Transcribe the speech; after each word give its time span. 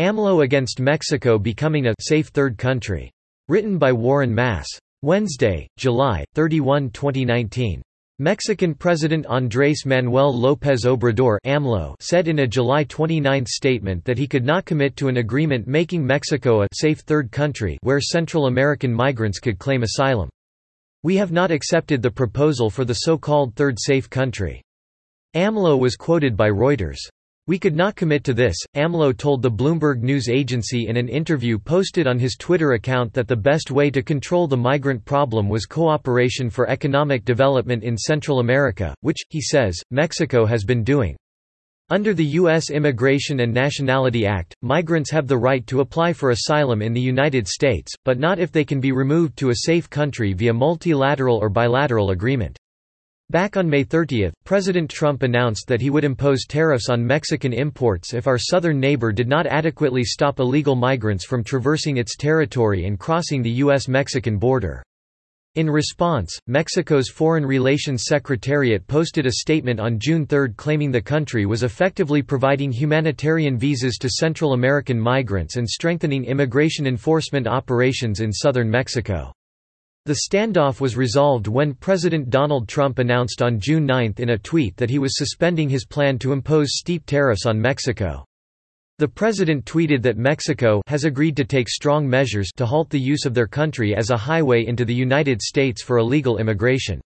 AMLO 0.00 0.44
against 0.44 0.80
Mexico 0.80 1.38
becoming 1.38 1.88
a 1.88 1.94
safe 2.00 2.28
third 2.28 2.56
country. 2.56 3.10
Written 3.48 3.76
by 3.76 3.92
Warren 3.92 4.34
Mass. 4.34 4.66
Wednesday, 5.02 5.68
July 5.76 6.24
31, 6.32 6.88
2019. 6.88 7.82
Mexican 8.18 8.74
President 8.74 9.26
Andrés 9.26 9.84
Manuel 9.84 10.32
López 10.32 10.86
Obrador 10.86 11.36
AMLO 11.44 11.96
said 12.00 12.28
in 12.28 12.38
a 12.38 12.46
July 12.46 12.82
29 12.84 13.44
statement 13.44 14.02
that 14.06 14.16
he 14.16 14.26
could 14.26 14.42
not 14.42 14.64
commit 14.64 14.96
to 14.96 15.08
an 15.08 15.18
agreement 15.18 15.66
making 15.66 16.02
Mexico 16.02 16.62
a 16.62 16.68
safe 16.72 17.00
third 17.00 17.30
country 17.30 17.76
where 17.82 18.00
Central 18.00 18.46
American 18.46 18.94
migrants 18.94 19.38
could 19.38 19.58
claim 19.58 19.82
asylum. 19.82 20.30
We 21.02 21.16
have 21.16 21.30
not 21.30 21.50
accepted 21.50 22.00
the 22.00 22.10
proposal 22.10 22.70
for 22.70 22.86
the 22.86 22.94
so-called 23.04 23.54
third 23.54 23.76
safe 23.78 24.08
country. 24.08 24.62
AMLO 25.34 25.78
was 25.78 25.94
quoted 25.94 26.38
by 26.38 26.48
Reuters. 26.48 27.00
We 27.46 27.58
could 27.58 27.74
not 27.74 27.96
commit 27.96 28.22
to 28.24 28.34
this, 28.34 28.56
AMLO 28.74 29.12
told 29.16 29.42
the 29.42 29.50
Bloomberg 29.50 30.02
News 30.02 30.28
Agency 30.28 30.88
in 30.88 30.96
an 30.96 31.08
interview 31.08 31.58
posted 31.58 32.06
on 32.06 32.18
his 32.18 32.36
Twitter 32.36 32.72
account 32.72 33.12
that 33.14 33.26
the 33.26 33.36
best 33.36 33.70
way 33.70 33.90
to 33.90 34.02
control 34.02 34.46
the 34.46 34.56
migrant 34.56 35.04
problem 35.04 35.48
was 35.48 35.66
cooperation 35.66 36.50
for 36.50 36.68
economic 36.68 37.24
development 37.24 37.82
in 37.82 37.96
Central 37.96 38.40
America, 38.40 38.94
which, 39.00 39.18
he 39.30 39.40
says, 39.40 39.80
Mexico 39.90 40.44
has 40.44 40.64
been 40.64 40.84
doing. 40.84 41.16
Under 41.88 42.14
the 42.14 42.24
U.S. 42.24 42.70
Immigration 42.70 43.40
and 43.40 43.52
Nationality 43.52 44.24
Act, 44.24 44.54
migrants 44.62 45.10
have 45.10 45.26
the 45.26 45.36
right 45.36 45.66
to 45.66 45.80
apply 45.80 46.12
for 46.12 46.30
asylum 46.30 46.82
in 46.82 46.92
the 46.92 47.00
United 47.00 47.48
States, 47.48 47.92
but 48.04 48.16
not 48.16 48.38
if 48.38 48.52
they 48.52 48.64
can 48.64 48.78
be 48.78 48.92
removed 48.92 49.36
to 49.38 49.50
a 49.50 49.56
safe 49.64 49.90
country 49.90 50.32
via 50.32 50.54
multilateral 50.54 51.38
or 51.38 51.48
bilateral 51.48 52.10
agreement. 52.10 52.56
Back 53.30 53.56
on 53.56 53.70
May 53.70 53.84
30, 53.84 54.30
President 54.42 54.90
Trump 54.90 55.22
announced 55.22 55.68
that 55.68 55.80
he 55.80 55.88
would 55.88 56.02
impose 56.02 56.46
tariffs 56.48 56.88
on 56.88 57.06
Mexican 57.06 57.52
imports 57.52 58.12
if 58.12 58.26
our 58.26 58.38
southern 58.38 58.80
neighbor 58.80 59.12
did 59.12 59.28
not 59.28 59.46
adequately 59.46 60.02
stop 60.02 60.40
illegal 60.40 60.74
migrants 60.74 61.24
from 61.24 61.44
traversing 61.44 61.98
its 61.98 62.16
territory 62.16 62.86
and 62.86 62.98
crossing 62.98 63.40
the 63.40 63.50
U.S.-Mexican 63.50 64.40
border. 64.40 64.82
In 65.54 65.70
response, 65.70 66.36
Mexico's 66.48 67.08
Foreign 67.08 67.46
Relations 67.46 68.06
Secretariat 68.08 68.84
posted 68.88 69.26
a 69.26 69.32
statement 69.32 69.78
on 69.78 70.00
June 70.00 70.26
3 70.26 70.54
claiming 70.56 70.90
the 70.90 71.00
country 71.00 71.46
was 71.46 71.62
effectively 71.62 72.22
providing 72.22 72.72
humanitarian 72.72 73.56
visas 73.56 73.96
to 73.98 74.10
Central 74.10 74.54
American 74.54 74.98
migrants 74.98 75.54
and 75.54 75.70
strengthening 75.70 76.24
immigration 76.24 76.84
enforcement 76.84 77.46
operations 77.46 78.18
in 78.18 78.32
southern 78.32 78.68
Mexico. 78.68 79.32
The 80.10 80.26
standoff 80.28 80.80
was 80.80 80.96
resolved 80.96 81.46
when 81.46 81.72
President 81.72 82.30
Donald 82.30 82.66
Trump 82.66 82.98
announced 82.98 83.42
on 83.42 83.60
June 83.60 83.86
9 83.86 84.14
in 84.16 84.30
a 84.30 84.38
tweet 84.38 84.76
that 84.76 84.90
he 84.90 84.98
was 84.98 85.16
suspending 85.16 85.68
his 85.68 85.84
plan 85.84 86.18
to 86.18 86.32
impose 86.32 86.78
steep 86.78 87.06
tariffs 87.06 87.46
on 87.46 87.60
Mexico. 87.60 88.24
The 88.98 89.06
president 89.06 89.66
tweeted 89.66 90.02
that 90.02 90.16
Mexico 90.16 90.82
has 90.88 91.04
agreed 91.04 91.36
to 91.36 91.44
take 91.44 91.68
strong 91.68 92.10
measures 92.10 92.50
to 92.56 92.66
halt 92.66 92.90
the 92.90 92.98
use 92.98 93.24
of 93.24 93.34
their 93.34 93.46
country 93.46 93.94
as 93.94 94.10
a 94.10 94.16
highway 94.16 94.66
into 94.66 94.84
the 94.84 94.92
United 94.92 95.40
States 95.40 95.80
for 95.80 95.98
illegal 95.98 96.38
immigration. 96.38 97.00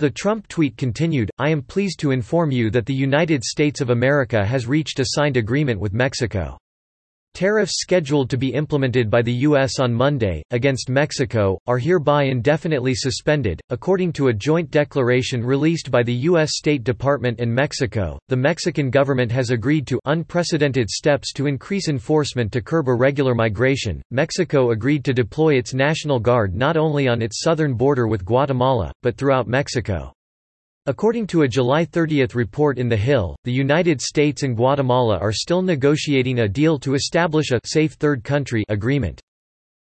The 0.00 0.10
Trump 0.10 0.48
tweet 0.48 0.76
continued, 0.76 1.30
I 1.38 1.50
am 1.50 1.62
pleased 1.62 2.00
to 2.00 2.10
inform 2.10 2.50
you 2.50 2.68
that 2.70 2.86
the 2.86 2.92
United 2.92 3.44
States 3.44 3.80
of 3.80 3.90
America 3.90 4.44
has 4.44 4.66
reached 4.66 4.98
a 4.98 5.06
signed 5.10 5.36
agreement 5.36 5.78
with 5.78 5.92
Mexico. 5.92 6.58
Tariffs 7.34 7.80
scheduled 7.80 8.30
to 8.30 8.36
be 8.36 8.54
implemented 8.54 9.10
by 9.10 9.20
the 9.20 9.32
U.S. 9.48 9.80
on 9.80 9.92
Monday, 9.92 10.40
against 10.52 10.88
Mexico, 10.88 11.58
are 11.66 11.78
hereby 11.78 12.26
indefinitely 12.26 12.94
suspended. 12.94 13.60
According 13.70 14.12
to 14.12 14.28
a 14.28 14.32
joint 14.32 14.70
declaration 14.70 15.42
released 15.44 15.90
by 15.90 16.04
the 16.04 16.14
U.S. 16.30 16.52
State 16.54 16.84
Department 16.84 17.40
and 17.40 17.52
Mexico, 17.52 18.20
the 18.28 18.36
Mexican 18.36 18.88
government 18.88 19.32
has 19.32 19.50
agreed 19.50 19.84
to 19.88 19.98
unprecedented 20.04 20.88
steps 20.88 21.32
to 21.32 21.48
increase 21.48 21.88
enforcement 21.88 22.52
to 22.52 22.62
curb 22.62 22.86
irregular 22.86 23.34
migration. 23.34 24.00
Mexico 24.12 24.70
agreed 24.70 25.04
to 25.04 25.12
deploy 25.12 25.54
its 25.56 25.74
National 25.74 26.20
Guard 26.20 26.54
not 26.54 26.76
only 26.76 27.08
on 27.08 27.20
its 27.20 27.42
southern 27.42 27.74
border 27.74 28.06
with 28.06 28.24
Guatemala, 28.24 28.92
but 29.02 29.16
throughout 29.16 29.48
Mexico. 29.48 30.12
According 30.86 31.28
to 31.28 31.42
a 31.42 31.48
July 31.48 31.86
30 31.86 32.26
report 32.34 32.78
in 32.78 32.90
The 32.90 32.96
Hill, 32.96 33.36
the 33.44 33.52
United 33.52 34.02
States 34.02 34.42
and 34.42 34.54
Guatemala 34.54 35.16
are 35.16 35.32
still 35.32 35.62
negotiating 35.62 36.40
a 36.40 36.48
deal 36.48 36.78
to 36.80 36.92
establish 36.92 37.52
a 37.52 37.60
«safe 37.64 37.94
third 37.94 38.22
country» 38.22 38.64
agreement. 38.68 39.18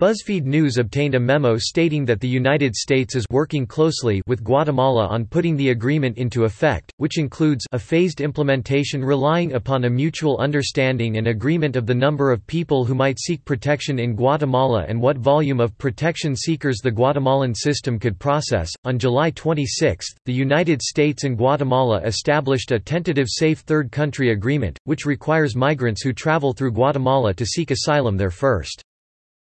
BuzzFeed 0.00 0.44
News 0.44 0.76
obtained 0.76 1.16
a 1.16 1.20
memo 1.20 1.56
stating 1.58 2.04
that 2.04 2.20
the 2.20 2.28
United 2.28 2.76
States 2.76 3.16
is 3.16 3.26
working 3.32 3.66
closely 3.66 4.22
with 4.28 4.44
Guatemala 4.44 5.08
on 5.08 5.24
putting 5.24 5.56
the 5.56 5.70
agreement 5.70 6.18
into 6.18 6.44
effect, 6.44 6.92
which 6.98 7.18
includes 7.18 7.66
a 7.72 7.80
phased 7.80 8.20
implementation 8.20 9.04
relying 9.04 9.54
upon 9.54 9.86
a 9.86 9.90
mutual 9.90 10.38
understanding 10.38 11.16
and 11.16 11.26
agreement 11.26 11.74
of 11.74 11.84
the 11.84 11.96
number 11.96 12.30
of 12.30 12.46
people 12.46 12.84
who 12.84 12.94
might 12.94 13.18
seek 13.18 13.44
protection 13.44 13.98
in 13.98 14.14
Guatemala 14.14 14.84
and 14.86 15.00
what 15.00 15.18
volume 15.18 15.58
of 15.58 15.76
protection 15.78 16.36
seekers 16.36 16.78
the 16.78 16.92
Guatemalan 16.92 17.52
system 17.52 17.98
could 17.98 18.20
process. 18.20 18.70
On 18.84 19.00
July 19.00 19.30
26, 19.30 20.06
the 20.26 20.32
United 20.32 20.80
States 20.80 21.24
and 21.24 21.36
Guatemala 21.36 22.00
established 22.04 22.70
a 22.70 22.78
tentative 22.78 23.26
safe 23.28 23.58
third 23.62 23.90
country 23.90 24.30
agreement, 24.30 24.78
which 24.84 25.06
requires 25.06 25.56
migrants 25.56 26.02
who 26.02 26.12
travel 26.12 26.52
through 26.52 26.70
Guatemala 26.70 27.34
to 27.34 27.44
seek 27.44 27.72
asylum 27.72 28.16
there 28.16 28.30
first. 28.30 28.84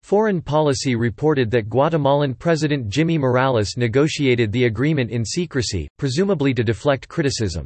Foreign 0.06 0.40
Policy 0.40 0.94
reported 0.94 1.50
that 1.50 1.68
Guatemalan 1.68 2.36
President 2.36 2.90
Jimmy 2.90 3.18
Morales 3.18 3.76
negotiated 3.76 4.52
the 4.52 4.66
agreement 4.66 5.10
in 5.10 5.26
secrecy, 5.26 5.88
presumably 5.98 6.54
to 6.54 6.64
deflect 6.64 7.08
criticism. 7.08 7.66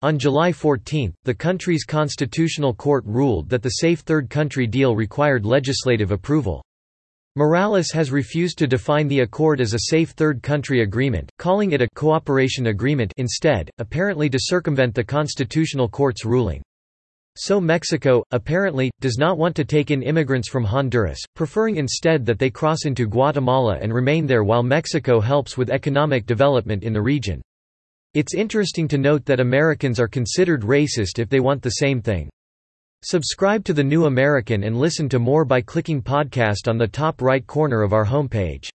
On 0.00 0.18
July 0.18 0.50
14, 0.50 1.12
the 1.24 1.34
country's 1.34 1.84
constitutional 1.84 2.72
court 2.72 3.04
ruled 3.04 3.50
that 3.50 3.60
the 3.60 3.68
Safe 3.68 4.00
Third 4.00 4.30
Country 4.30 4.66
deal 4.66 4.96
required 4.96 5.44
legislative 5.44 6.10
approval. 6.10 6.64
Morales 7.36 7.90
has 7.90 8.10
refused 8.10 8.56
to 8.56 8.66
define 8.66 9.06
the 9.06 9.20
accord 9.20 9.60
as 9.60 9.74
a 9.74 9.90
Safe 9.90 10.12
Third 10.12 10.42
Country 10.42 10.80
agreement, 10.80 11.30
calling 11.38 11.72
it 11.72 11.82
a 11.82 11.88
cooperation 11.94 12.68
agreement 12.68 13.12
instead, 13.18 13.68
apparently 13.76 14.30
to 14.30 14.38
circumvent 14.40 14.94
the 14.94 15.04
constitutional 15.04 15.86
court's 15.86 16.24
ruling. 16.24 16.62
So 17.40 17.60
Mexico, 17.60 18.24
apparently, 18.32 18.90
does 18.98 19.16
not 19.16 19.38
want 19.38 19.54
to 19.54 19.64
take 19.64 19.92
in 19.92 20.02
immigrants 20.02 20.48
from 20.48 20.64
Honduras, 20.64 21.20
preferring 21.36 21.76
instead 21.76 22.26
that 22.26 22.36
they 22.40 22.50
cross 22.50 22.84
into 22.84 23.06
Guatemala 23.06 23.78
and 23.80 23.94
remain 23.94 24.26
there 24.26 24.42
while 24.42 24.64
Mexico 24.64 25.20
helps 25.20 25.56
with 25.56 25.70
economic 25.70 26.26
development 26.26 26.82
in 26.82 26.92
the 26.92 27.00
region. 27.00 27.40
It's 28.12 28.34
interesting 28.34 28.88
to 28.88 28.98
note 28.98 29.24
that 29.26 29.38
Americans 29.38 30.00
are 30.00 30.08
considered 30.08 30.62
racist 30.62 31.20
if 31.20 31.28
they 31.28 31.38
want 31.38 31.62
the 31.62 31.78
same 31.78 32.02
thing. 32.02 32.28
Subscribe 33.04 33.64
to 33.66 33.72
The 33.72 33.84
New 33.84 34.06
American 34.06 34.64
and 34.64 34.76
listen 34.76 35.08
to 35.10 35.20
more 35.20 35.44
by 35.44 35.60
clicking 35.60 36.02
podcast 36.02 36.66
on 36.66 36.76
the 36.76 36.88
top 36.88 37.22
right 37.22 37.46
corner 37.46 37.82
of 37.82 37.92
our 37.92 38.04
homepage. 38.04 38.68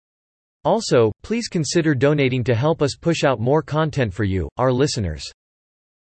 Also, 0.65 1.11
please 1.23 1.49
consider 1.49 1.95
donating 1.95 2.45
to 2.45 2.55
help 2.55 2.83
us 2.83 2.95
push 3.01 3.25
out 3.25 3.41
more 3.41 3.63
content 3.63 4.13
for 4.13 4.25
you, 4.25 4.51
our 4.59 4.71
listeners. 4.71 5.33